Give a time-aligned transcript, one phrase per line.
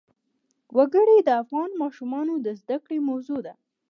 [0.77, 3.53] وګړي د افغان ماشومانو د زده کړې موضوع ده.